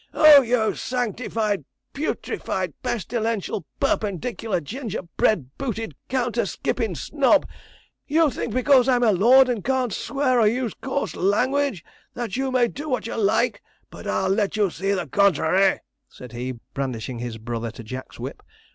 [0.15, 1.63] 'Oh, you sanctified,
[1.93, 7.47] putrified, pestilential, perpendicular, gingerbread booted, counter skippin' snob,
[8.07, 11.85] you think because I'm a lord, and can't swear or use coarse language,
[12.15, 13.61] that you may do what you like;
[13.91, 18.41] but I'll let you see the contrary,' said he, brandishing his brother to Jack's whip.